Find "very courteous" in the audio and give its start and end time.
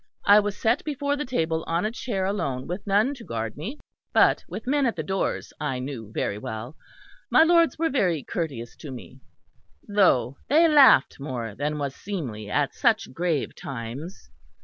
7.91-8.75